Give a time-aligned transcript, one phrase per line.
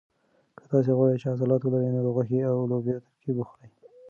[0.59, 3.69] که تاسي غواړئ چې عضلات ولرئ نو د غوښې او لوبیا ترکیب وخورئ.